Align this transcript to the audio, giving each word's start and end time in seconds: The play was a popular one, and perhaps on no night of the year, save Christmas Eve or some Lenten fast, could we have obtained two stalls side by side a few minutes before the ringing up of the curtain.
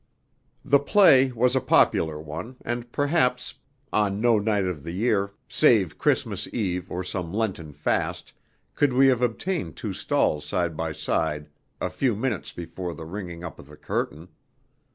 The 0.65 0.79
play 0.79 1.31
was 1.31 1.55
a 1.55 1.61
popular 1.61 2.19
one, 2.19 2.55
and 2.65 2.91
perhaps 2.91 3.59
on 3.93 4.19
no 4.19 4.39
night 4.39 4.65
of 4.65 4.81
the 4.81 4.93
year, 4.93 5.33
save 5.47 5.99
Christmas 5.99 6.51
Eve 6.51 6.89
or 6.89 7.03
some 7.03 7.31
Lenten 7.31 7.71
fast, 7.71 8.33
could 8.73 8.93
we 8.93 9.09
have 9.09 9.21
obtained 9.21 9.75
two 9.75 9.93
stalls 9.93 10.43
side 10.43 10.75
by 10.75 10.91
side 10.91 11.49
a 11.79 11.91
few 11.91 12.15
minutes 12.15 12.51
before 12.51 12.95
the 12.95 13.05
ringing 13.05 13.43
up 13.43 13.59
of 13.59 13.67
the 13.67 13.77
curtain. 13.77 14.29